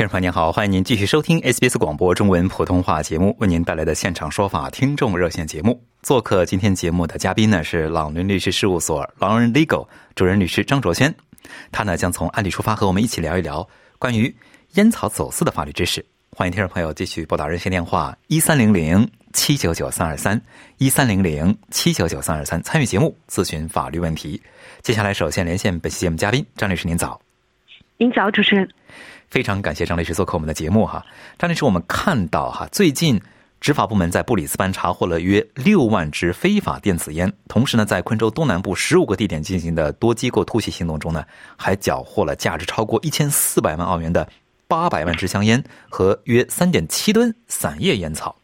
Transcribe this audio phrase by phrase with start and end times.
[0.00, 5.78] 听众朋友您好，欢迎您继续收听 SBS 广播中文普通话节目为您带来的现场说法听众热线节目。
[6.00, 11.14] 做客今天节目的嘉宾呢是朗伦律师事务所狼人 Legal 主任律师张卓轩，
[11.70, 13.68] 他呢将从案例出发和我们一起聊一聊
[13.98, 14.34] 关于
[14.72, 16.02] 烟草走私的法律知识。
[16.34, 20.40] 欢迎听众朋友继续拨打热线电话一三零零七九九三二三
[20.78, 24.40] 一三零零七九九三二三参与节目咨询法律问题。
[24.80, 27.20] 接下来首先连线本期节目嘉宾张律师，您早。
[27.98, 28.66] 您早，主持人。
[29.30, 31.06] 非常感谢张律师做客我们的节目哈，
[31.38, 33.20] 张律师，我们看到哈，最近
[33.60, 41.24] 执法部门在布里斯班查获了约六万支非法电子烟，同时呢，在昆州东南部十五个地点进行的多机构突袭行动中呢，
[41.56, 44.28] 还缴获了价值超过一千四百万澳元的
[44.66, 48.34] 八百万支香烟和约三点七吨散叶烟草。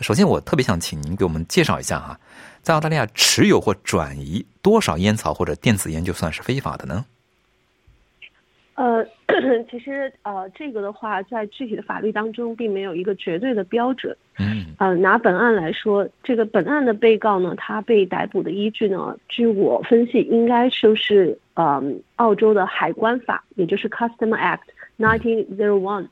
[0.00, 2.20] 首先，我特别想请您给我们介绍一下哈，
[2.60, 7.06] 在澳大利亚持有或转移多少烟草或者电子烟就算是非法的呢？
[8.74, 9.06] 呃，
[9.70, 14.16] 其实呃，这个的话，在具体的法律当中，并没有一个绝对的标准。
[14.38, 14.66] 嗯。
[14.78, 21.82] 呃，拿本案来说，这个本案的被告呢，他被逮捕的依据呢，据我分析，应该就是呃，
[22.16, 24.60] 澳洲的海关法，也就是 Custom Act
[24.98, 26.08] 1901。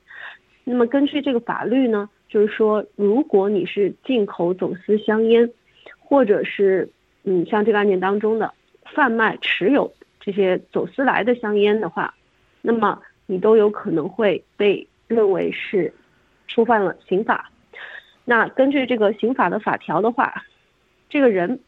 [0.65, 5.51] 那么根据这个法律呢，就是说，如果你是进口走私香烟，
[5.99, 6.89] 或者是
[7.25, 8.53] 嗯，像这个案件当中的
[8.85, 12.15] 贩卖、持有这些走私来的香烟的话。
[12.63, 13.01] 那么
[13.31, 15.95] 你都有可能会被认为是
[16.49, 17.49] 触犯了刑法。
[18.25, 20.43] 那根据这个刑法的法条的话，
[21.09, 21.61] 这个人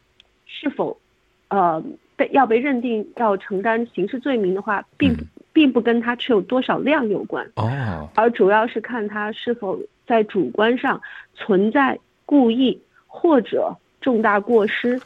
[0.45, 0.99] 是否
[1.47, 1.81] 呃
[2.17, 5.15] 被要被认定要承担刑事罪名的话，并
[5.53, 11.01] 并不跟他持有多少量有关哦，而主要是看他是否在主观上
[11.33, 14.99] 存在故意或者重大过失，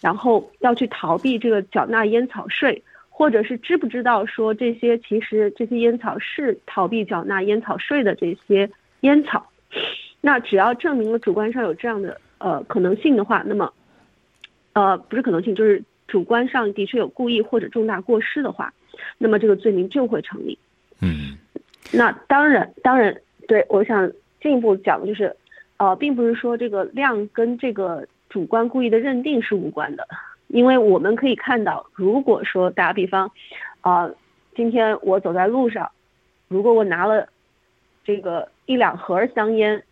[0.00, 2.80] 然后要去逃避这个缴纳烟草税。
[3.16, 8.68] 或者是知不知道说这些其实这些烟草是逃避缴纳烟草税的这些
[9.02, 9.48] 烟草，
[10.20, 13.72] 那只要证明了主观上有这样的呃可能性的话，那么，
[14.72, 18.74] 呃不是可能性，就是主观上的确有故意或者重大过失的话，
[19.16, 20.58] 那么这个罪名就会成立。
[21.00, 21.38] 嗯，
[21.92, 24.10] 那当然当然，对我想
[24.42, 25.36] 进一步讲的就是，
[25.76, 30.04] 呃，并不是说这个量跟这个主观故意的认定是无关的。
[30.54, 33.28] 因为我们可以看到，如果说打比方，
[33.80, 34.08] 啊，
[34.54, 35.90] 今天我走在路上，
[36.46, 37.28] 如果我拿了
[38.04, 39.82] 这个一两盒香烟，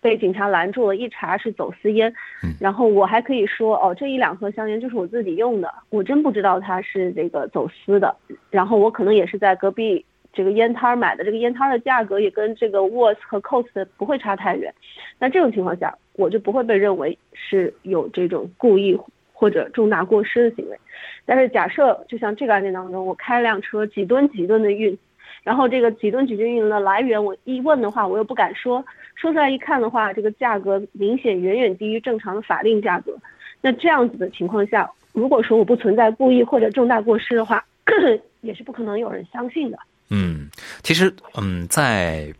[0.00, 2.12] 被警察拦住了，一查是走私烟，
[2.58, 8.12] 然后我还可以说，哦，这一两盒香烟就是我自己用的，我真不知道它是这个走私的，
[8.50, 14.74] 然后我可能也是在隔壁这个烟摊买的，这个烟摊的价格也跟这个 w o s 和 Cost 不会差太远，
[15.20, 18.98] 那这种情况下，我就不会被认为是有这种故意。
[19.40, 20.78] 或者重大过失的行为，
[21.24, 24.94] 但是假设就像这个案件当中，我开辆车几吨几吨的运，
[25.42, 28.84] 然后这个几吨几吨运的来源，我一问的话，我又不敢说，
[29.14, 33.16] 说出来一看的话，这个价格明显远远低于正常的法定价格。
[33.62, 37.64] 那这样子的情况下，如果说我不存在故意或者重大过失的话，
[38.42, 39.78] 也是不可能有人相信的。
[40.10, 40.50] 嗯，
[40.82, 42.30] 其实嗯，在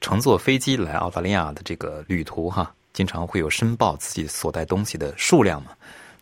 [0.00, 5.72] 乘坐飞机来澳大利亚的这个旅途哈，经常会有申报自己所带东西的数量嘛。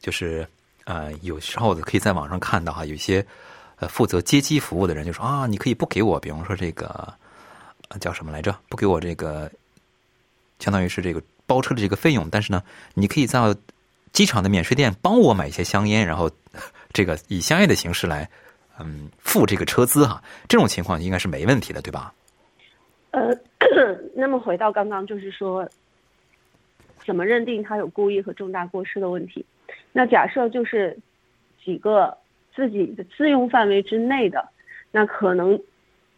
[0.07, 0.47] 就是，
[0.85, 3.27] 呃，有时候可以在网上看到哈，有些
[3.81, 7.13] 呃负责接机服务的人就说啊，你可以不给我，比方说这个
[7.99, 8.57] 叫什么来着？
[8.69, 9.51] 不给我这个，
[10.61, 12.63] 相当于是这个包车的这个费用，但是呢，
[12.95, 13.53] 你可以在
[14.13, 16.31] 机场的免税店帮我买一些香烟，然后
[16.93, 18.31] 这个以香烟的形式来
[18.79, 20.23] 嗯付这个车资哈。
[20.49, 22.15] 这种情况应该是没问题的，对吧？
[23.11, 23.37] 呃，
[24.15, 25.69] 那么回到刚刚就是说，
[27.05, 29.45] 怎么认定他有故意和重大过失的问题？
[29.93, 30.97] 那假设就是
[31.65, 32.17] 几个
[32.55, 34.49] 自己的自用范围之内的，
[34.91, 35.61] 那可能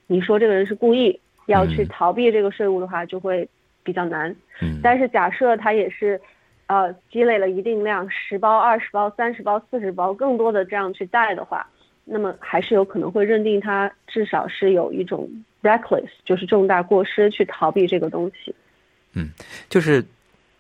[0.07, 3.49] 你说这个人是故意要去逃避这个税务的话，就会
[3.83, 4.35] 比较难。
[4.61, 4.81] 嗯。
[4.83, 6.21] 但是假设他也是，
[6.67, 11.67] 呃，积累了一定量，十包、二十包、三十包、四十包，更多的这样去带的话，
[12.05, 15.29] 那么还是有可能会认定他至少是有一种
[15.63, 18.55] reckless，就是重大过失去逃避这个东西。
[19.15, 19.31] 嗯，
[19.71, 20.05] 就是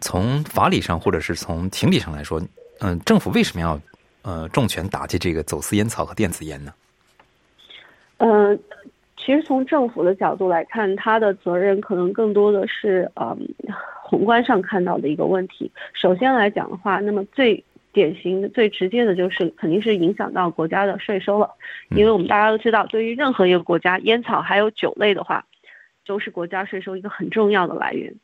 [0.01, 2.41] 从法理上或者是从情理上来说，
[2.81, 3.81] 嗯，政府为什么要
[4.23, 6.73] 呃重拳打击这个走私烟草和电子烟呢？
[8.19, 8.59] 嗯，
[9.17, 13.37] 其实从政府的角度来看，它的责任可能更多的是嗯
[14.03, 15.71] 宏观上看到的一个问题。
[15.93, 21.51] 首先来讲的话，那么最典型的、最直接的就是肯定是影响到国家的税收了，
[21.91, 25.45] 因为我们大家都知道，对于任何一个国家，烟草还有酒类的话，
[26.07, 28.15] 都是国家税收一个很重要的来源。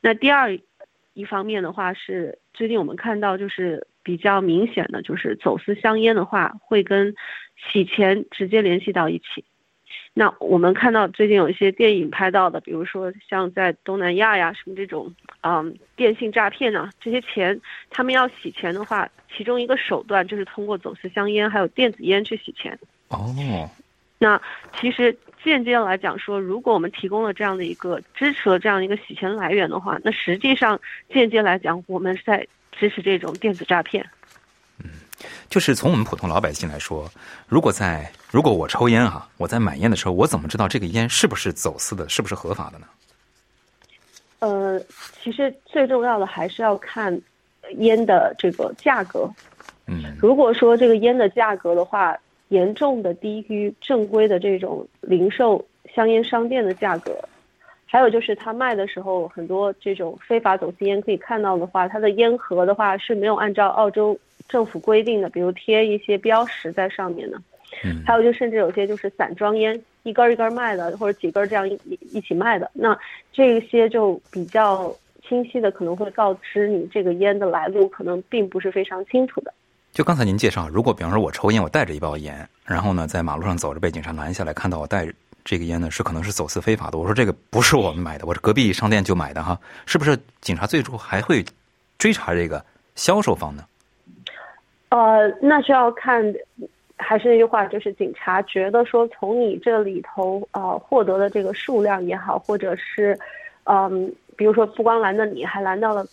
[0.00, 0.58] 那第二
[1.14, 7.14] 一方面的话是，最近我们看到就是比较明显的就是走私香烟的话，会跟
[7.56, 9.44] 洗钱直接联系到一起。
[10.14, 22.78] 那我们看到最近有一些电影拍到的，比如说像在东南亚呀什么这种，嗯，电信诈骗呢，这些钱他们要洗钱的话，其中一个手段就是通过走私香烟还有电子烟去洗钱。
[23.08, 23.34] 哦，
[24.22, 24.40] 那
[24.78, 30.80] 其实间接来讲说，如果我们提供了这样的一个支持了这样一个洗钱来源的话，那实际上
[31.12, 34.08] 间接来讲，我们是在支持这种电子诈骗。
[34.78, 34.90] 嗯
[35.48, 37.10] 就是从我们普通老百姓来说，
[37.48, 42.86] 如果在如果我抽烟哈，我在买烟的时候，我怎么知道这个烟是不是走私的，是不是合法的呢？
[44.38, 44.80] 呃，
[45.20, 47.20] 其实最重要的还是要看
[47.78, 49.28] 烟的这个价格。
[49.86, 52.16] 嗯，如果说这个烟的价格的话，
[52.52, 55.64] 严重的低于正规的这种零售
[55.94, 57.18] 香烟商店的价格，
[57.86, 64.18] 还有就是他卖的时候，很多这种非法走私烟可以看到的话，它的烟盒的话是没有按照澳洲
[64.50, 67.38] 政府规定的，比如贴一些标识在上面的。
[67.84, 71.78] 嗯，还有就甚至有些就是散装烟，一根一根卖的，或者几根这样一
[72.12, 72.94] 一起卖的，那
[73.32, 74.94] 这些就比较
[75.26, 79.54] 清晰的可能会告知你这个烟的来路，可能并不是非常清楚的。
[79.92, 85.06] 就刚才您介绍，如果比方说我抽烟，我带着一包烟，然后呢在马路上走着被警察拦下来，看到我带
[85.44, 91.44] 这个烟呢是可能是走私非法的，我说这个不是我们买的，我是隔壁商店就买的哈，是不是警察最终还会
[91.98, 93.64] 追查这个销售方呢？
[94.88, 96.24] 呃，那就要看，
[96.96, 103.18] 还是那句话，就是警察觉得说从你这里头呃获得的这个数量也好，或者是，
[103.64, 106.06] 嗯，比如说不光拦的你，还拦到了，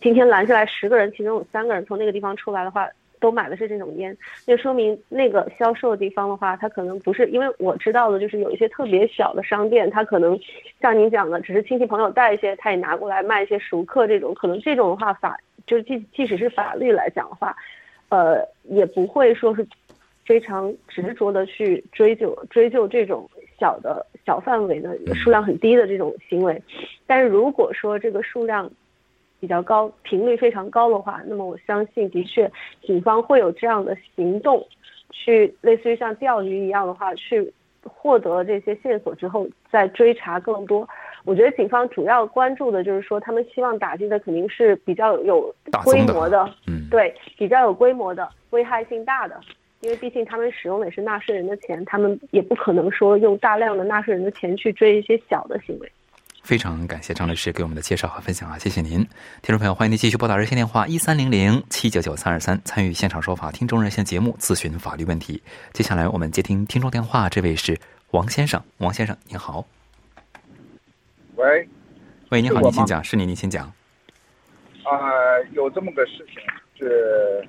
[0.00, 2.88] 今天拦下来十个人，其中有三个人从那个地方出来的话，
[3.22, 4.14] 都买的是这种烟，
[4.46, 10.38] 那说明那个销售的地方的话，它可能不是，因为我知道的就是有一些特别小的商店，它可能
[10.80, 17.56] 像您讲的，只是亲戚朋友带一些，他也拿过来卖一些熟客这种，可能这种的话法就是即即使是法律来讲的话。
[18.08, 19.66] 呃，也不会说是
[20.26, 23.26] 非常执着的去追究追究这种
[23.58, 26.62] 小的小范围的数量很低的这种行为，
[27.06, 28.70] 但是如果说这个数量
[29.42, 32.48] 比较高、频率非常高的话，那么我相信的确
[32.80, 34.64] 警方会有这样的行动，
[35.10, 37.52] 去类似于像钓鱼一样的话，去
[37.82, 40.88] 获得这些线索之后再追查更多。
[41.24, 45.52] 我觉得警方主要关注的就是说，他们希望打击的肯定是比较有
[45.84, 49.40] 规模的，嗯，对，比较有规模的、危害性大的，
[49.80, 55.92] 因为毕竟他们使用的也是纳税人的钱，他们也不可能说用大量的纳税人的钱去追一些小的行为。
[56.42, 58.98] 非常感谢张律师给我们的介绍和分享啊，谢谢您，
[59.42, 65.40] 听众朋友，欢迎您继续拨打热线电话一三零零七九九三二三参与现场说法听众热线节目咨询法律问题。
[65.72, 67.78] 接下来我们接听听众电话，这位是
[68.10, 69.64] 王先生，王先生您好。
[71.36, 71.68] 喂，
[72.30, 73.72] 喂，你好，您请讲，是你，您请讲。
[74.82, 74.98] 啊，
[75.52, 76.42] 有这么个事情，
[76.76, 77.46] 是，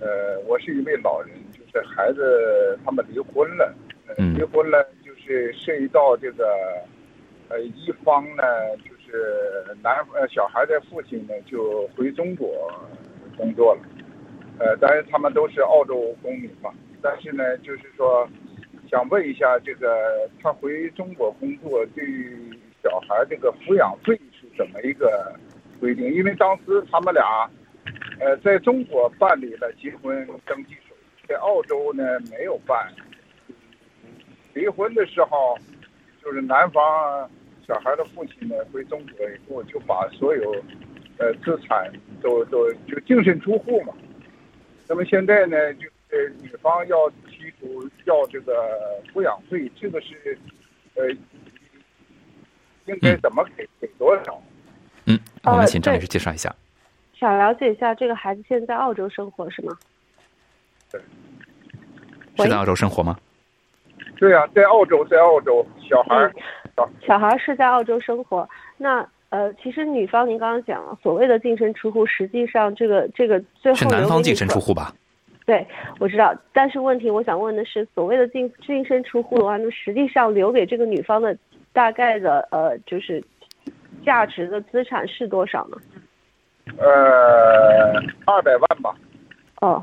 [0.00, 3.72] 呃，我是一位老人，就是孩子他们离婚了，
[4.18, 6.44] 离婚了，就是涉及到这个，
[7.48, 8.42] 呃，一方呢，
[8.78, 12.72] 就是男呃小孩的父亲呢就回中国
[13.36, 13.80] 工作了，
[14.58, 16.72] 呃，当然他们都是澳洲公民嘛，
[17.02, 18.28] 但是呢，就是说，
[18.90, 22.52] 想问一下，这个他回中国工作对于。
[22.82, 25.34] 小孩这个抚养费是怎么一个
[25.80, 26.04] 规定？
[26.14, 27.50] 因为当时他们俩，
[28.20, 32.86] 呃，在中国办理了结婚登记手续，在澳洲呢没有办。
[34.54, 35.58] 离婚的时候，
[36.26, 37.30] 就是男方
[37.64, 40.52] 小孩的父亲呢回中国以后，就把所有
[41.18, 41.88] 呃资产
[42.20, 43.94] 都都就净身出户嘛。
[44.88, 48.52] 那么现在呢，就是女方要提出要这个
[49.14, 50.36] 抚养费，这个是
[50.96, 51.06] 呃。
[52.86, 53.68] 应该怎么给？
[53.80, 54.40] 给多少？
[55.06, 56.54] 嗯，我们请张律师介绍一下。
[57.14, 59.76] 想了解一下，这个孩子现在在澳洲生活是吗？
[60.92, 61.00] 对。
[62.36, 63.18] 是在澳洲生活吗？
[64.18, 66.32] 对呀，在澳洲，在澳洲，小孩
[67.06, 68.48] 小孩是在澳洲生活。
[68.76, 74.94] 那呃，其实女方您刚刚讲了，所谓的净身出户，实际上这个这个最后是男方净身出户吧？
[75.44, 75.66] 对，
[75.98, 81.36] 我知道，但是问题我想问的是，所谓的净净身出户的话，那实际上留给这个女方的
[81.72, 83.22] 大概的呃，就是
[84.04, 85.76] 价值的资产是多少呢？
[86.78, 87.92] 呃，
[88.24, 88.94] 二百万吧。
[89.60, 89.82] 哦，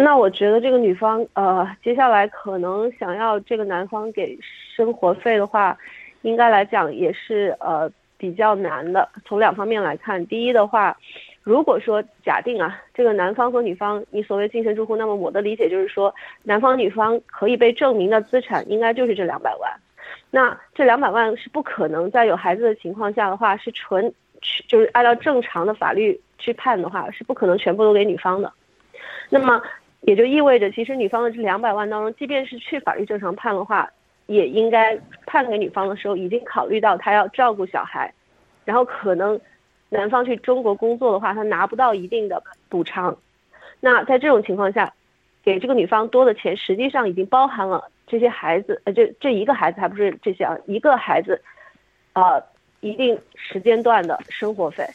[0.00, 4.38] 那我觉得这个女方呃，接下来可能想要这个男方给
[4.76, 5.76] 生活费的话，
[6.22, 9.08] 应该来讲也是呃比较难的。
[9.24, 10.96] 从两方面来看，第一的话。
[11.44, 19.72] 如果说假定啊，这个男方和女方，你所谓净身出户，那么我的理解就是说，男方女方可以被证明的资产应该就是这两百万。
[20.30, 24.12] 那这两百万是不可能在有孩子的情况下的话，是纯，
[24.66, 28.52] 就是按照正常的法律去判的话，是不可能全部都给女方的。
[29.30, 29.62] 那么
[30.00, 33.90] 也就意味着，其实女方的这两百万当中，即便是去法律正常判的话，
[34.26, 38.12] 也应该判给女方的时候，已经考虑到她要照顾小孩，
[38.64, 39.40] 然后可能。
[39.90, 43.16] 男方去中国工作的话，他拿不到一定的补偿。
[43.80, 44.92] 那在这种情况下，
[45.42, 51.40] 给这个女方多的钱，实际上已经包含了这些孩子，呃，这这一个孩子还不是这些啊，一个孩子，
[52.12, 52.38] 呃，
[52.80, 54.86] 一定时间段的生活费。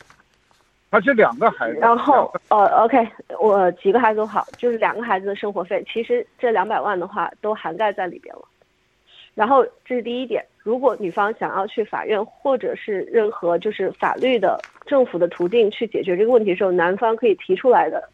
[0.93, 1.79] 他是两个孩子。
[1.79, 3.07] 然后，呃，OK，
[3.39, 8.47] 我几个孩子都好，就是两个孩子的生活费，其实这两百万的话都涵盖在里边了。
[9.33, 18.07] 然后这是第一点，如果女方想要去法院或者是任何就是法律的政府的途径去解决这个问题的时候，男方可以提出来的，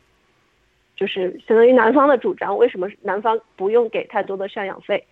[0.95, 2.57] 就是相当于男方的主张。
[2.57, 5.05] 为什么男方不用给太多的赡养费？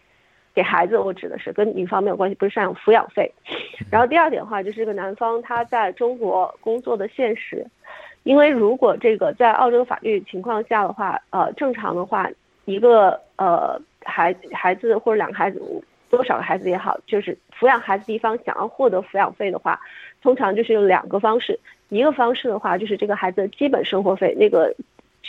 [0.58, 3.32] 给孩子，我指的是跟女方没有关系，不是赡养抚养费。
[3.92, 7.64] 然后第二点的话，就是这个男方他在中国工作的现实，
[8.24, 12.28] 因为如果这个在澳洲法律情况下的话，呃，正常的话，
[12.66, 15.62] 一个呃孩孩子或者两个孩子。
[16.10, 19.78] 多少个孩子也好，就是抚养孩子一方想要获得抚养费的话，
[20.22, 21.60] 通常就是有两个方式。
[21.90, 24.74] 一个方式的话，就是这个孩子的基本生活费，那个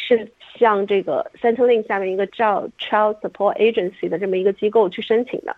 [0.00, 5.54] 是向这个 Centrelink 下面一个叫 Child Support Agency 的这么一个机构去申请的。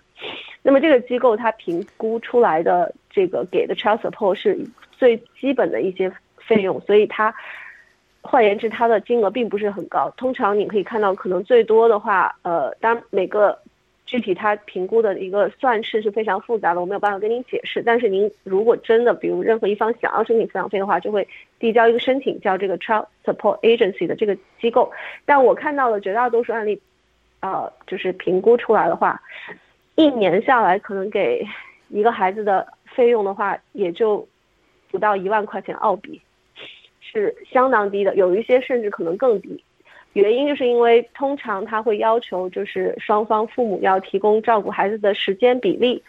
[0.62, 4.58] 那么这个机构它评估出来的这个给的 Child Support 是
[4.90, 7.34] 最基本的一些费用，所以它
[8.22, 10.10] 换言之，它的金额并不是很高。
[10.16, 13.58] 通常你可以看到，可能最多的话，呃，当然每个。
[14.10, 17.80] 具体他评估的一个算式是非常复杂的，我没有办法跟您解释。
[17.80, 21.28] 但是您如果真的，比如任何一方想要申请抚养费的话，就会
[21.60, 24.90] 递交一个申请，叫这个 Child Support Agency 的这个机构。
[25.24, 26.82] 但我看到的绝大多数案例，
[27.38, 29.22] 呃，就是评估出来的话，
[29.94, 31.46] 一年下来可能给
[31.88, 34.26] 一个孩子的费用的话，也就
[34.90, 36.20] 不到一万块钱澳币，
[37.00, 38.16] 是相当低的。
[38.16, 39.62] 有一些甚至可能更低。
[40.12, 46.02] 原因就是因为通常他会要求就是双方父母要提供照顾孩子的时间比例，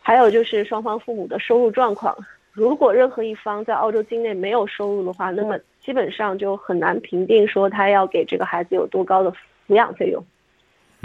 [0.00, 2.16] 还有就是双方父母的收入状况。
[2.52, 9.32] 如果任何一方在澳洲境内没有收入的话，那么基本上就很难评定说他要给这个孩子有多高的
[9.66, 10.24] 抚养费用。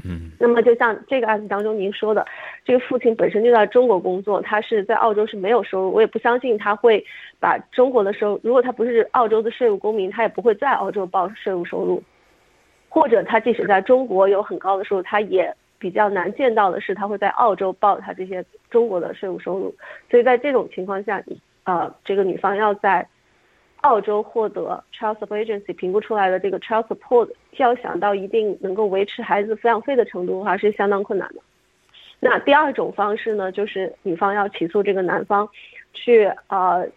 [0.03, 2.23] 嗯，那么就像这个案子当中您说的，
[2.63, 7.03] 这个父亲本身就在中国工作，他是在澳洲是没有收入，我也不相信他会
[7.39, 12.03] 把中国的收，如果他不是澳洲的税务公民，他也不会在澳洲报税务收入。
[12.89, 19.75] 或者他即使在中国有很高的收入，他也比较难见到的是他会在澳洲报他这些中国的税务收入。
[20.09, 21.21] 所以在这种情况下，
[21.65, 23.07] 呃，这个女方要在
[23.81, 31.41] 澳洲获得 Child Support Agency 评估出来的这个 Child Support，要想到一定能够维持孩子抚养费的程度的话，是相当困难的。
[32.19, 35.47] 那第二种方式呢，就是女方要起诉这个男方，
[35.93, 36.87] 去呃，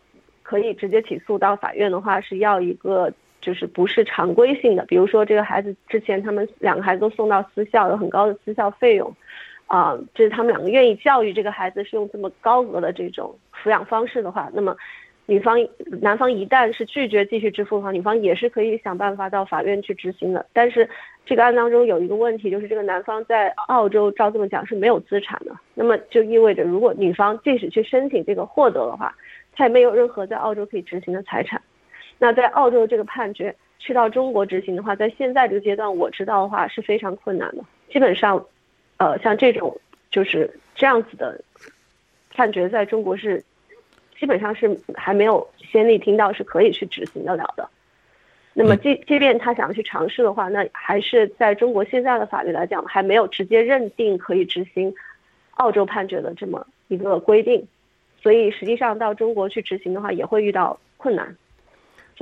[0.42, 3.12] 可以直接起诉到法院的话，是要一个。
[3.40, 9.14] 就是不是常规性的，比如说这个孩子之前他们两个孩子都送到私校，有很高的私校费用，
[9.66, 14.76] 啊，这是他们两个愿意教育这个孩子是用这么高额的这种抚养方式的话，那么
[15.26, 15.56] 女方
[16.00, 20.44] 男方一旦是拒绝继续支付的话，女方也是可以想办法到法院去执行的。
[20.52, 20.88] 但是
[21.24, 29.14] 这个案当中有一个问题，就是这个男方在澳洲照这么讲是没有资产的，那么就意味着如果女方即使去申请这个获得的话，
[29.54, 31.62] 他也没有任何在澳洲可以执行的财产。
[32.20, 37.64] 那在澳洲这个判决去到中国执行的话，在现在这个阶段，我知道的话是非常困难的。
[37.90, 38.46] 基本上，
[38.98, 39.74] 呃，像这种
[40.10, 41.42] 就是这样子的
[42.34, 43.42] 判决，在中国是
[44.18, 47.66] 基本上是还没有先例听到是可以去执行得了的。
[48.52, 54.94] 那么，即即便他想要去尝试的话，那还是在中国现在的法律来讲，还没有直接认定可以执行
[55.52, 57.66] 澳洲判决的这么一个规定。
[58.20, 61.34] 所以，实际上到中国去执行的话，也会遇到困难。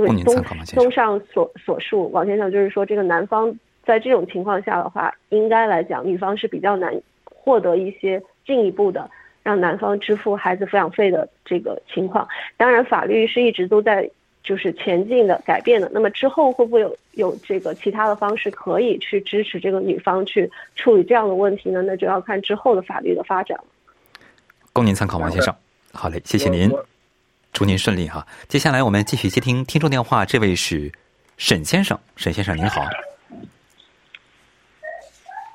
[0.06, 9.10] 综综上所所述，王先生就是说，这个男方在这种情况下的话，应该来讲，女方是比较难获得一些进一步的
[9.42, 12.26] 让男方支付孩子抚养费的这个情况。
[12.56, 14.08] 当然，法律是一直都在
[14.42, 15.90] 就是前进的改变的。
[15.92, 21.82] 那么之后会不会有有这个其他的方式可以去支持这个女方去处理这样的问题呢？
[21.82, 23.64] 那就要看之后的法律的发展了。
[24.72, 25.54] 供您参考，王先生。
[25.92, 26.70] 好嘞，谢谢您，
[27.58, 28.24] 祝您顺利哈。
[28.46, 30.92] 接下来我们继续接听听众电话，这位是
[31.38, 32.86] 沈先生，沈先生您好。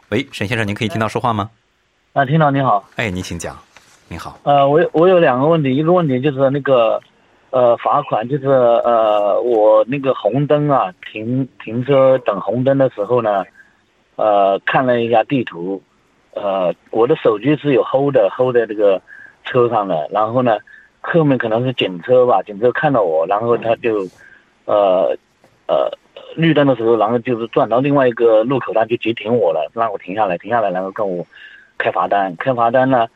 [0.09, 1.49] 喂，沈先生，您可以听到说话吗？
[2.11, 2.83] 啊，听到你好。
[2.97, 3.57] 哎，您请讲。
[4.09, 4.37] 您好。
[4.43, 6.99] 呃，我我有两个问题，一个问题就是那个，
[7.51, 13.45] 呃，罚款就是呃，我那个红灯啊，停停车等红灯的时候呢，
[14.17, 15.81] 呃，看了一下地图，
[16.33, 19.01] 呃，我的手机是有 hold 的 hold 在这个
[19.45, 20.57] 车上的，然后呢，
[21.03, 24.07] 后面可能是警车吧，警车看到我，然后他就，
[24.65, 25.15] 呃，
[25.67, 25.91] 呃。
[26.35, 31.23] 绿灯的时候，然后就是转到另外一个路口，他就急停我了，让我停下来，停下来，然后跟我
[31.77, 32.35] 开罚单。
[32.37, 33.07] 开罚单呢，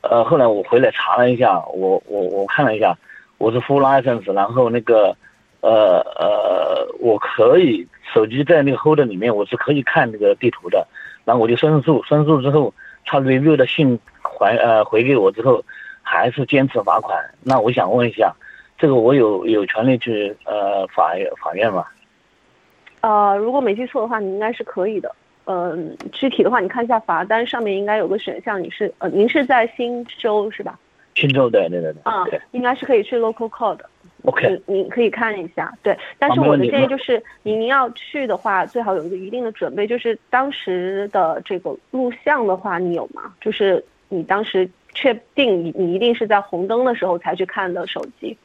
[0.00, 2.98] 呃，后来我回来查了一下，我我我看了一下，
[3.38, 5.16] 我是 full license，然后那个，
[5.60, 10.84] 呃呃，我可以手机在那个 hold 里面，我是可以看那个地图的。
[11.24, 12.74] 然后我就申诉，申诉之后，
[13.06, 15.64] 他 review 的信还呃回给我之后，
[16.04, 17.18] 还是坚持罚款。
[17.42, 18.32] 那我想问一下，
[18.78, 21.84] 这个我有有权利去呃法法院吗？
[23.00, 25.12] 呃，如果没记错的话，你应该是可以的。
[25.46, 30.78] 嗯，具体的话，你看一下罚单上面应该有个选项，你是呃，您是在新州是吧？
[31.14, 32.00] 新州对对对对。
[32.04, 33.80] 啊，应该是可以去 local code。
[34.24, 34.58] OK。
[34.66, 35.94] 你你可以看一下，对。
[36.18, 43.34] 但是我的建议就是，您您要去的话，最好有一个一定的准备，就是当时的这个录像的话，你有吗？
[43.40, 48.36] 就是你当时确定你你一定是在红灯的时候才去看的手机。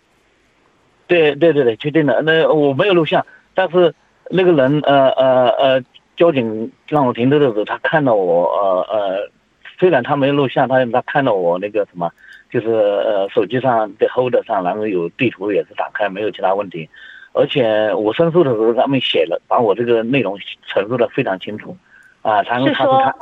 [1.08, 2.22] 对对对对，确定的。
[2.24, 3.94] 那我没有录像，但是。
[4.32, 5.84] 那个人呃呃呃，
[6.15, 9.32] 交警让我停车的时候，他看到我呃呃，
[9.79, 12.12] 虽然他没录像，他他看到我那个什么，
[12.51, 16.88] 就是呃手机上的 hold 上，然后有地图也是打开，没有其他问题。
[17.34, 20.38] 而且我申诉的时候，他们写了，把我这个内容
[20.68, 21.75] 陈述的非常清楚，
[22.22, 23.15] 啊，他们他是他，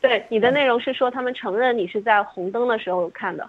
[0.00, 3.48] 对你的内容是说他们承认你是在红灯的时候看的。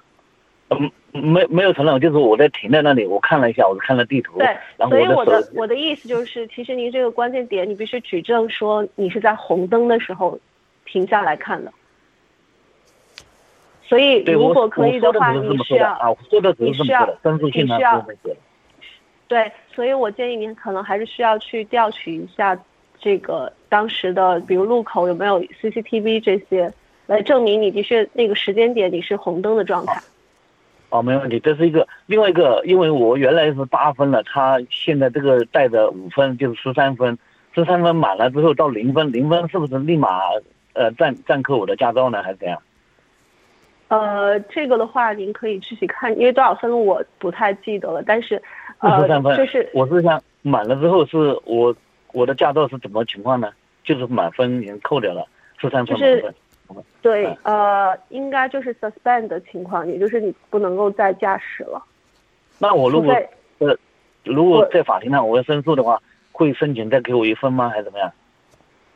[0.69, 4.37] 嗯，没没有承认，就是我在停在那里，我看了一下，我看了地图。
[4.37, 4.57] 对，
[4.89, 10.39] 所以我的我的意思就是，其实您这个关键点，你必须举证说你是在红灯的时候
[10.85, 11.71] 停下来看的。
[13.83, 18.05] 所以如果可以的话，你需要啊，说的只是这么说的，需要。
[19.27, 22.57] 对，所以我建议您可能还是需要去调取一下
[23.01, 26.71] 这个当时的，比如路口有没有 CCTV 这些，
[27.07, 29.99] 来证明你的确那个时间点你是红灯的状态。
[30.89, 37.17] 哦，没问题，这是一个另外一个，因为我原来是八分了，他现在这个带着五分，就是十三分，
[37.55, 40.19] 十三分满了之后到零分，零分是不是立马
[40.73, 42.61] 呃暂暂扣我的驾照呢，还是怎样？
[43.87, 48.41] 呃，这个的话您可以具体看，因为多少分我不太记得了，但是
[48.79, 51.73] 呃，就是我是想满了之后是我
[52.13, 53.51] 我的驾照是怎么情况呢？
[53.83, 55.25] 就是满分已经扣掉了，
[55.57, 56.33] 十三分满分。
[57.01, 61.83] 对，呃，应该就是 suspend 的情况，也就是你不能够再驾驶了。
[62.59, 63.13] 那我如果
[63.57, 63.75] 呃，
[64.23, 67.69] 如果在法庭上我要申诉的话，会申请再给我一分吗？
[67.69, 68.11] 还是怎么样？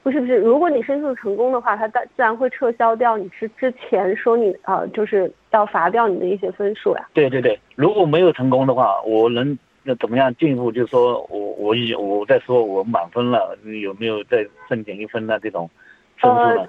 [0.03, 7.09] 不是不是，如果你申诉成功的话，他自自然会撤销掉你是之前说你啊，就是要罚掉你的一些分数呀。
[7.11, 10.71] 对对对，如果没有成功的话，我能那怎么样进一步？
[10.71, 15.39] 就是说我我已我在说我满分了，有没有再申请一分呢？
[15.39, 15.69] 这种
[16.17, 16.67] 申诉呢？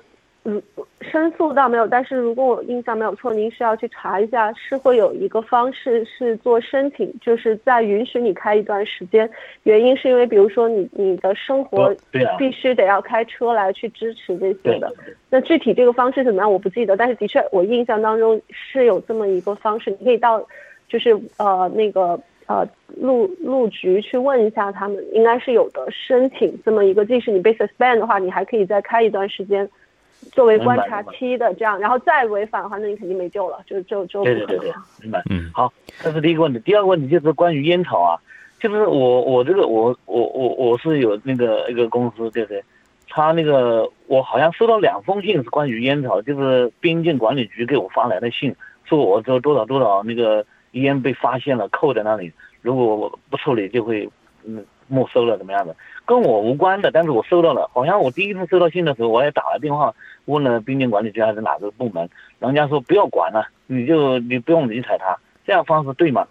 [0.49, 0.63] 嗯，
[1.01, 9.29] 申诉倒没有，但是如果我印象没有错，您是要去查一下，是会有一个方式是做申请，就是在允许你开一段时间，
[9.65, 11.93] 原因是因为比如说你你的生活
[12.39, 14.95] 必须得要开车来去支持这些的，
[15.31, 20.41] 那具体这个方式怎么样我不记得，但是的确我印象当中是有这么一个方式，你可以到
[20.89, 29.69] 就是呃那个呃路路局去问一下他们，应该是有的申请这么一个，即使你被 suspend 的话，你还可以再开一段时间。
[30.33, 35.23] 作为观察期的这样，然后再违反的话，那你肯定没救了，就就就对对对对，明白。
[35.31, 36.59] 嗯，好，这是第一个问题。
[36.61, 38.19] 第二个问题就是关于烟草啊，
[38.59, 42.65] 就是我我这个我我我我是有那个一个公司，对不对？
[43.09, 48.55] 他那个我好像收到两封信是关于烟草，就是边境管理局给我发来的信，
[48.85, 50.45] 说我这多少多少那个
[50.83, 54.09] 烟被发现了，扣在那里，如果我不处理就会
[54.45, 55.75] 嗯没收了，怎么样的？
[56.05, 59.93] 跟我无关的，但是我收到了，好像我第一次收到信的时候，我也打了电话
[60.27, 62.09] 问了边境管理局还是哪个部门，
[62.39, 66.27] 人家说不要管了，你就你不用理睬他，这样方式对吗？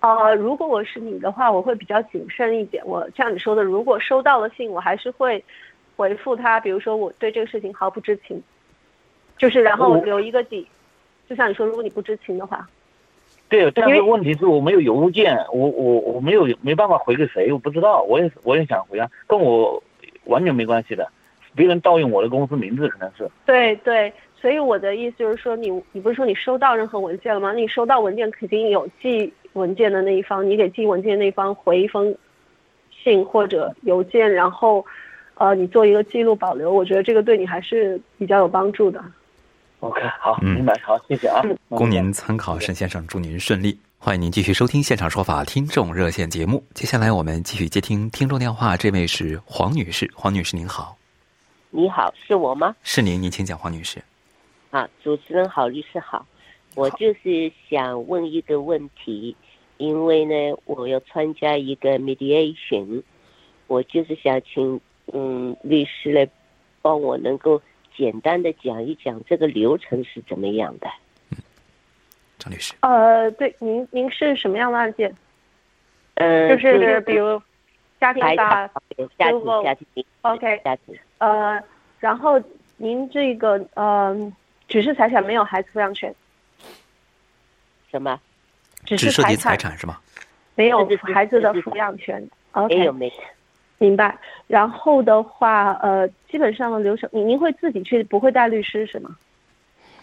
[0.00, 2.82] 呃，如果我是你的话，我会比较谨慎一点。
[2.86, 5.44] 我像你说的，如果收到了信，我还是会
[5.94, 8.42] 回复他，比如说我对这个事情毫不知情，
[9.36, 10.66] 就是然后留一个底，
[11.28, 12.66] 就像你说，如果你不知情的话。
[13.50, 19.82] 对，但是问题是我没有邮件，我我我没有没办法回给谁，我不知道，我也我也想回啊，跟我
[20.26, 21.06] 完全没关系的，
[21.56, 23.28] 别人盗用我的公司名字可能是。
[23.44, 27.52] 对对，所以我的意思就是说，你你不是说你收到任何文件了吗？
[27.52, 32.14] 你收到文件肯定有寄文件的那一方，你给寄文件那一方回一封
[33.02, 34.86] 信或者邮件，然后
[35.34, 39.02] 呃你做一个记录保留，我觉得这个对你还是比较有帮助的。
[39.80, 43.78] OK，好，明白，好，谢谢啊，供您参考，沈先生，祝您顺利。
[43.96, 46.62] 欢迎您继续收听《现场说法》听众热线节目。
[46.74, 50.98] 接下来我们继续接听听众电话，这位是黄女士，黄女士您好。
[51.70, 52.76] 你好，是我吗？
[52.82, 54.02] 是您，您请讲，黄女士。
[54.70, 56.26] 啊，主持人好，律师好，
[56.74, 59.34] 我就是想问一个问题，
[59.78, 60.34] 因为呢，
[60.66, 63.02] 我要参加一个 mediation，
[63.66, 64.78] 我就是想请
[65.14, 66.28] 嗯律师来
[66.82, 67.62] 帮我能够。
[68.00, 70.88] 简单的讲一讲这个流程是怎么样的？
[71.32, 71.36] 嗯，
[72.38, 72.72] 张律师。
[72.80, 75.14] 呃，对，您您是什么样的案件？
[76.14, 77.40] 呃，就是比如
[78.00, 78.66] 家庭法、
[79.18, 80.98] 家庭家庭，OK，家庭。
[81.18, 81.62] 呃，
[81.98, 82.42] 然后
[82.78, 84.32] 您这个呃，
[84.66, 86.14] 只是财产没有孩子抚养权。
[87.90, 88.18] 什么？
[88.86, 90.00] 只是涉及财产是吗？
[90.54, 92.26] 没有孩子的抚养权。
[92.52, 93.12] OK，没有没有。
[93.80, 94.14] 明白，
[94.46, 99.16] 然后的话，呃，基本上的流程，您您会自己去，不会带律师是吗？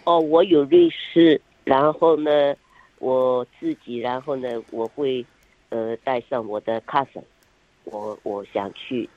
[0.03, 2.55] 哦，我有律师，然后呢，
[2.97, 5.23] 我自己，然后呢，我会，
[5.69, 7.21] 呃，带上我的 cousin，
[7.83, 9.07] 我我想去。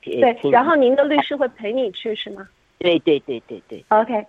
[0.00, 2.48] 对，然后您的律师会陪你去是吗？
[2.78, 3.84] 对对对对对。
[3.88, 4.24] OK，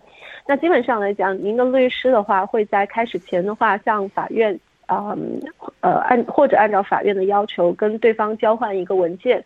[0.46, 4.60] 那基本上来讲，您的律师的话会在开始前的话向法院。
[4.90, 5.42] 嗯，
[5.82, 9.44] 呃，按或者按照法院的要求跟对方交换一个文件，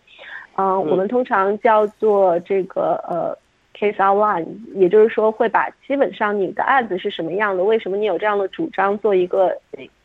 [0.61, 3.35] 嗯，我们通常叫做这个呃
[3.75, 4.45] case outline，
[4.75, 9.57] 也就是说会把基本上你的案子是什么样的，为什么你有这样的主张做一个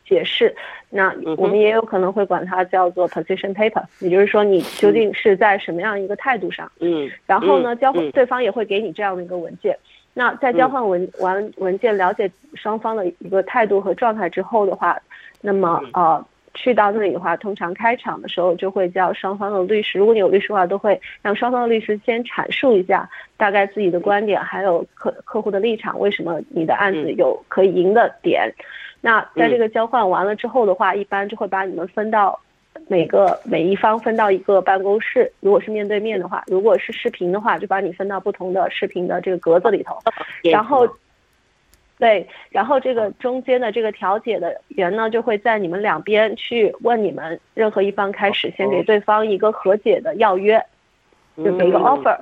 [0.06, 0.54] 解释。
[0.88, 6.70] 那我们也有可能会管它叫做 position paper，也就是说你究竟是在什么样一个态度上。
[6.80, 7.10] 嗯。
[7.26, 9.76] 然后呢，交换对方也会给你这样的一个文件。
[10.14, 14.98] 那在交换文完文件，了解双方的一个态度和状态之后的话。
[15.42, 19.98] 那么呃，去到那里的话，通常开场的时候就会叫双方的律师。
[19.98, 28.52] 如果你有律师的话，都会让双方的律师先阐述一下大概自己的观点，还有客客户的立场，为什么你的案子有可以赢的点。
[29.00, 32.40] 那在这个交换完了之后的话，一般就会把你们分到
[32.88, 35.30] 每个每一方分到一个办公室。
[35.40, 39.96] 如果是面对面的话，如果是视频的话，就把你分到不同的视频的这个格子里头，
[40.42, 40.88] 然后。
[41.98, 50.62] 对，然后这个中间的这个调解的人呢，就会在你们两边去问你们任何一方开始，先给对方一个和解的要约，
[51.36, 52.18] 就给一个 offer。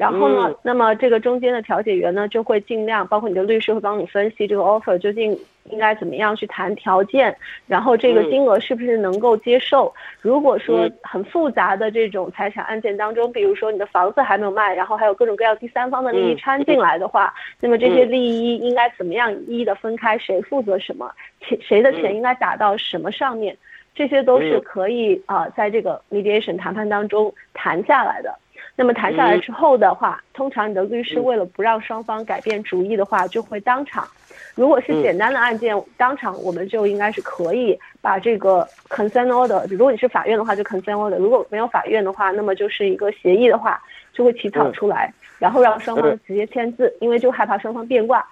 [0.00, 7.36] 然后呢，那么这个中间的调解员呢，就会尽量，包括你的律师会帮你分析这个 offer 究竟应该怎么样去谈条件，
[7.66, 9.92] 然后这个金额是不是能够接受。
[10.22, 23.54] 如果说很复杂的这种财产案件当中，比如说你的房子还没有卖，然后还有各种各样第三方的利益掺进来的话，那么这些利益应该怎么样一一的分开，谁负责什么，钱谁的钱应该打到什么上面，
[23.94, 28.34] 这些都是可以啊，在这个 mediation 谈判当中谈下来的。
[28.80, 34.08] 那么谈下来之后的话，通常你的律师为了不让双方改变主意的话，就会当场。
[34.54, 39.66] 如果是简单的案件，当场我们就应该是可以把这个 consent order。
[39.68, 43.78] 如果你是法院的话，就 consent order；如果没有法院的话，那么就是一个协议的话，
[44.14, 48.26] 就会起草出来，然后让双方直接签字，因为就害怕双方变卦。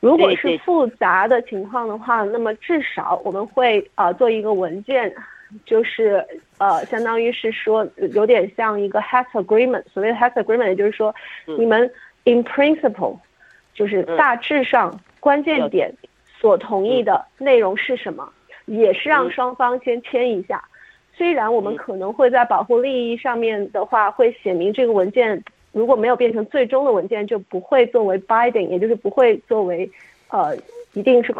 [0.00, 5.14] 如果是复杂的情况的话，那么至少我们会啊做一个文件。
[5.66, 6.24] 就是
[6.60, 9.82] 呃，相当于是说，有点像一个 h a s agreement。
[9.90, 11.14] 所谓的 h a s agreement，也就是说，
[11.46, 11.90] 你们
[12.24, 13.16] in principle，
[13.72, 15.90] 就是大致上关键点
[16.38, 18.30] 所同意的内容是什么，
[18.66, 20.62] 也是让双方先签一下。
[21.14, 25.42] 虽然我们可能会在保护利益上面的话，会写明这个文件
[25.72, 29.90] 如果没有变成最终的文件，就不会作为 binding，也就是不会作为
[30.28, 30.54] 呃。
[30.94, 31.32] 一定是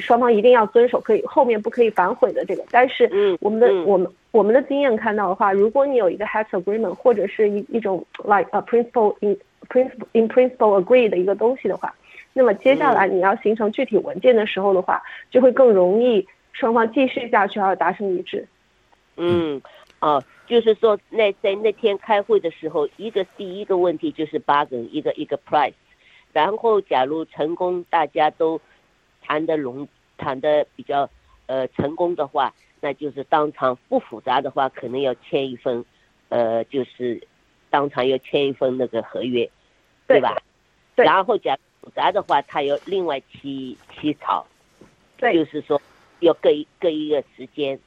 [0.00, 2.64] 双方一定要遵守，可以后面不可以反悔的这个。
[2.72, 3.08] 但是，
[3.40, 9.38] 我们的我们我们的经验看到的话，如果你有一个 has agreement 或者是一一种 like a principle in
[9.68, 11.94] principle in principle agree 的一个东西的话，
[12.32, 18.44] 那么接下来你要形成具体文件的时候的话，就会更容易双方继续下去而达成一致。
[19.16, 19.62] 嗯，
[20.00, 25.74] 啊，就是说那在那天开会的时候，一个第一个问题就是 bargain 一个一个 price，
[26.32, 28.60] 然后假如成功，大家都。
[29.26, 29.86] 谈的容
[30.16, 31.08] 谈的比较
[31.46, 35.84] 呃成功的话，那就是当场不复杂的话，可能要签一份，
[36.28, 37.20] 呃，就是
[37.68, 39.50] 当场要签一份那个合约，
[40.06, 40.40] 对吧？
[40.94, 41.04] 对。
[41.04, 44.46] 然后讲复杂的话，他要另外起起草，
[45.16, 45.80] 对，就是说
[46.20, 47.78] 要各一各一个时间，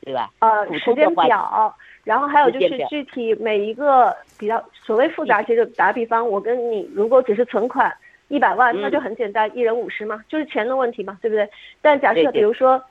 [0.00, 0.30] 对吧？
[0.40, 7.94] 呃，普时间表，然后还有就是具体每一个比较所谓复杂，其实打比方，我跟你如果只是存款
[8.30, 11.46] 一百万，嗯那就很简单，一人五十嘛，就是钱的问题嘛，对不对？
[11.82, 12.82] 但假设比如说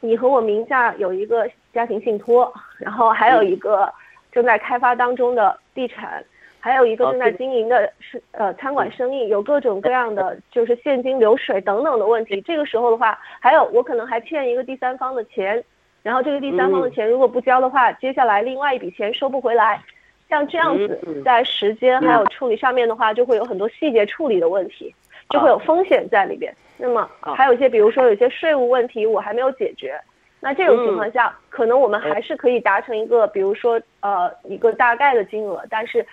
[0.00, 3.92] 你和我名下有一个家庭信托，然后还有一个
[4.32, 6.24] 正在开发当中的地产。
[6.60, 12.40] 还有一个哦正在经营的是呃餐馆生意，有各种各样的就是现金流水等等的问题。
[12.40, 15.62] 这个时候的话，还有我可能还欠一个第三方的钱，
[16.02, 19.80] 然后这个第三方的嗯钱如果不交的话，接下来另外一笔钱收不回来。
[20.28, 24.94] 像这样子在时间还有处理上面的话，就会有很多细节处理的问题，
[25.30, 26.54] 就会有风险在里边。
[26.76, 27.34] 那么啊。
[27.34, 29.98] 还有一些，比如说有些税务问题我还没有解决，
[30.40, 36.06] 那这种情况下，可能我们还是可以达成一个，比如说呃一个大概的金额，但是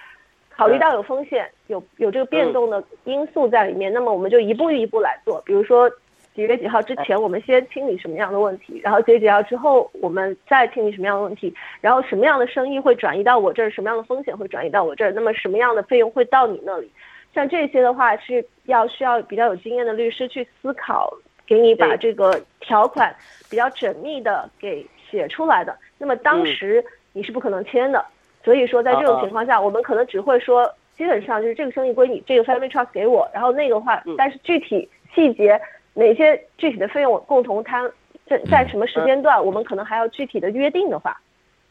[0.49, 5.91] 考虑到有风险，有有这个变动的因素在里面，那么我们就一步一步来做，比如说。
[6.35, 16.91] 几月几号之前，我们先清理什么样的问题，然后几月几号之后，我们再清理什么样的问题，然后什么样的生意会转移到我这儿，什么样的风险会转移到我这儿，那么什么样的费用会到你那里？
[17.33, 21.09] 像这些的话，是要需要比较有经验的律师去思考，
[21.47, 23.15] 给你把这个条款
[23.49, 25.77] 比较缜密的给写出来的。
[25.97, 28.05] 那么当时你是不可能签的，
[28.43, 35.59] 所以说在这种情况下，我们可能只会说，基本上就是这个生意归你，这个 family trust 给我，然后那个话嗯，但是具体细节
[35.95, 37.91] 哪些具体的费用共同摊，
[38.27, 41.19] 在在什么时间段，我们可能还要具体的约定的话，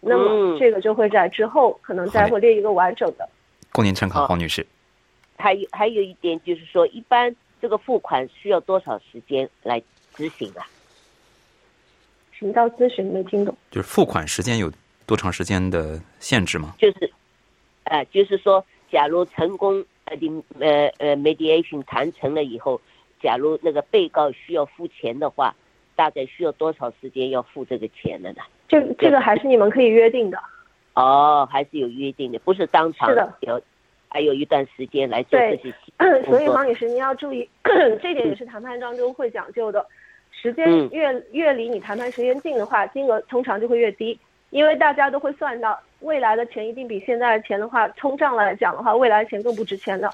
[0.00, 3.28] 那么嗯这个就会在之后可能再会列一个完整的。
[3.70, 4.66] 供您参考，黄女士。
[5.36, 9.82] 还有还有一点就是说，一般这个付款需要多少时间来
[10.14, 10.66] 执行啊？
[12.32, 13.04] 什么叫咨询？
[13.06, 13.54] 没听懂。
[13.70, 14.72] 就是付款时间有
[15.06, 16.74] 多长时间的限制吗？
[16.78, 17.12] 就是，
[17.84, 22.80] 呃，就是说，假如成功呃的呃呃 mediation 谈成了以后，
[23.24, 25.54] 假如那个被告需要付钱的话，
[25.96, 28.42] 大概需要多少时间要付这个钱的呢？
[28.68, 30.38] 这这个还是你们可以约定的。
[30.92, 33.58] 哦，还是有约定的，不是当场是的有，
[34.08, 35.92] 还有一段时间来做这些细
[36.26, 39.84] 所以黄女士，您要注意， 这点也是谈判当中会讲究的。
[40.30, 44.18] 时间嗯越越离你谈判时间近的话，金额通常就会越低，
[44.50, 50.12] 因为大家都会算到未来的钱一定比现在的钱的话，通胀来讲的话，未来的钱更不值钱的。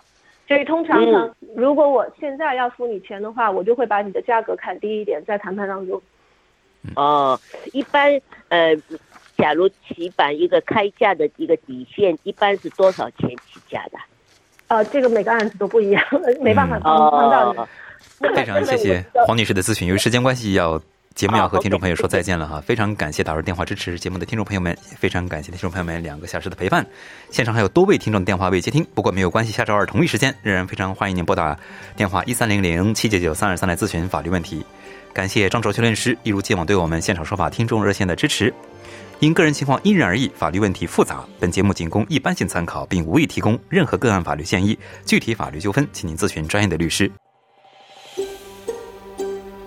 [0.50, 6.02] 所以通常呢，如果我现在要付你钱的话，我就会把你的价格砍低一点，在谈判当中。
[6.96, 7.38] 哦，
[7.72, 8.74] 一般呃，
[9.38, 13.98] 假如起板一个开价的一个底线，一般是多少钱起价的？
[14.66, 16.04] 呃，这个每个案子都不一样，
[16.40, 17.58] 没办法嗯帮帮到你。
[17.60, 17.68] 哦，
[18.34, 19.86] 非常谢谢黄女士的咨询。
[19.86, 20.82] 由于时间关系，要
[21.14, 22.60] 节目要和听众朋友说再见了哈。
[22.62, 26.86] 非常感谢打入电话支持节目的听众朋友们，也非常感谢听众朋友们两个小时的陪伴。
[27.30, 31.58] 现场还有多位听众的电话未接听，不过没有关系，下周二同一时间仍然非常欢迎您拨打
[31.94, 34.64] 电话一三零零七九九三二三来咨询法律问题。
[35.12, 38.54] 感谢张卓修律师一如既往对我们现场说法听众热线的支持。
[39.18, 44.78] 因个人情况因人而异，法律问题复杂，本节目仅供一般性参考，并无意提供任何个案法律建议。
[45.04, 47.10] 具体法律纠纷，请您咨询专业的律师。